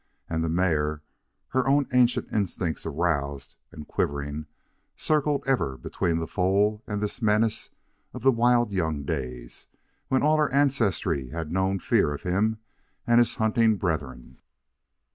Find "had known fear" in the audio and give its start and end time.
11.29-12.15